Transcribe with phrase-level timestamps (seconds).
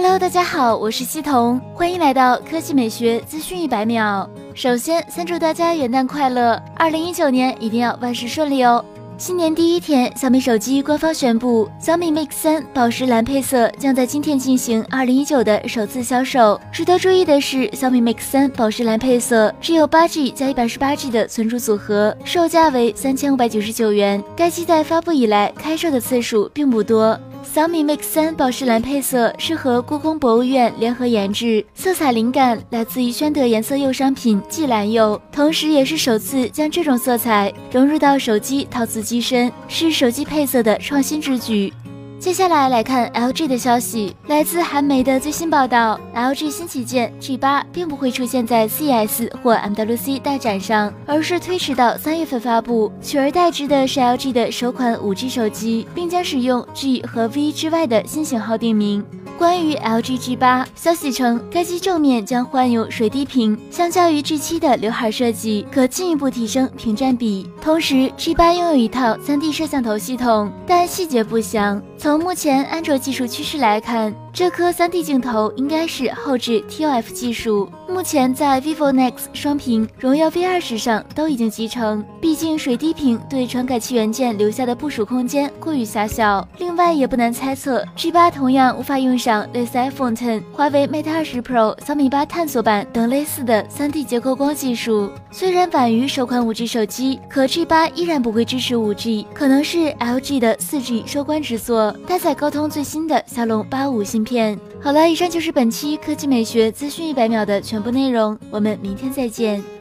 [0.00, 4.30] Hello，大家好，我是西彤，欢迎来到科技美学资讯一百秒。
[4.54, 8.84] 首先，先祝大家元旦快乐，二零一九年一定要万事顺利哦。
[9.16, 16.60] 新年第一天，小米手机官方宣布，小米 Mix 三宝石蓝配色将在今天进行二零一九的首次销售。
[16.72, 24.22] 值得注意的是，小米 Mix 三宝石蓝配色只有八 G 加一百十八 G 的存储组合，售价为三千五百九十九元。
[24.36, 27.18] 该机在发布以来开售的次数并不多。
[27.50, 41.72] 小米 Mix 三宝石蓝配色是和故宫博物院联合研制，色彩灵感来自于宣德颜色釉商品霁蓝釉，同时也是首次将这种色彩融入到手机陶瓷机身，是手机配色的创新之举。
[42.18, 57.28] 接下来来看 LG 的消息，来自韩媒的最新报道，LG 新旗舰 G8 并不会出现在 CES 或 MWC 大展上，而是推迟到三月份发布，取而代之的是 LG 的首款 5G 手机，并将使用 G 和
[57.28, 59.04] V 之外的新型号定名。
[59.38, 67.48] 关于 LG G8，消息称该机正面将换有水滴屏，相较于 G7 的刘海设计，可进一步提升屏占比。
[67.62, 71.80] 同时，G8 拥有一套 3D 摄像头系统，但细节不详。
[71.98, 77.68] 从目前安卓技术趋势来看，这颗 3D 镜头应该是后置 ToF 技术。
[77.88, 82.04] 目前在 vivo Nex 双屏、荣耀 V 二十上都已经集成。
[82.20, 86.46] 毕竟水滴屏对传感器元件留下的部署空间过于狭小。
[86.58, 95.10] 另外，也不难猜测，G8 同样无法用上类似 iPhone ten、华为 Mate 二十 Pro、小米八探索版等类似的 3D 结构光技术。
[95.32, 101.87] 虽然晚于首款 5G 手机，可 G8 依然不会支持 5G，可能是 LG 的 4G 收官之作。
[102.06, 104.58] 搭载高通最新的骁龙八五芯片。
[104.80, 109.77] 好了，以上就是本期科技美学资讯一百秒的全部内容，我们明天再见。